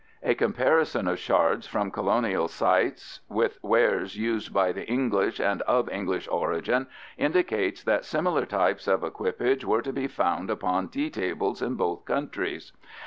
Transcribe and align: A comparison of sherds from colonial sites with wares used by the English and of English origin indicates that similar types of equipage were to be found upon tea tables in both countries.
A 0.23 0.33
comparison 0.33 1.07
of 1.07 1.19
sherds 1.19 1.67
from 1.67 1.91
colonial 1.91 2.47
sites 2.47 3.19
with 3.29 3.59
wares 3.61 4.17
used 4.17 4.51
by 4.51 4.71
the 4.71 4.87
English 4.89 5.39
and 5.39 5.61
of 5.67 5.87
English 5.91 6.27
origin 6.31 6.87
indicates 7.19 7.83
that 7.83 8.03
similar 8.03 8.47
types 8.47 8.87
of 8.87 9.03
equipage 9.03 9.63
were 9.63 9.83
to 9.83 9.93
be 9.93 10.07
found 10.07 10.49
upon 10.49 10.87
tea 10.89 11.11
tables 11.11 11.61
in 11.61 11.75
both 11.75 12.03
countries. 12.05 12.73